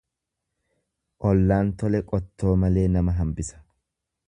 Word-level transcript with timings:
Ollaan 1.31 1.69
tole 1.83 2.03
qottoo 2.13 2.57
malee 2.65 2.89
nama 2.97 3.17
hambisa. 3.21 3.63